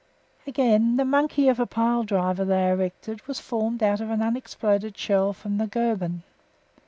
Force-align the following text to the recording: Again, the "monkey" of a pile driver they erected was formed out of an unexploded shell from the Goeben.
Again, 0.47 0.95
the 0.97 1.05
"monkey" 1.05 1.47
of 1.47 1.59
a 1.59 1.67
pile 1.67 2.01
driver 2.01 2.43
they 2.43 2.71
erected 2.71 3.21
was 3.27 3.39
formed 3.39 3.83
out 3.83 4.01
of 4.01 4.09
an 4.09 4.23
unexploded 4.23 4.97
shell 4.97 5.31
from 5.31 5.59
the 5.59 5.67
Goeben. 5.67 6.23